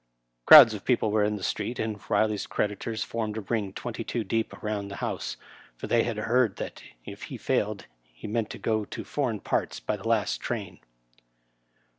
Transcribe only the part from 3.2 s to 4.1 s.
a ring twenty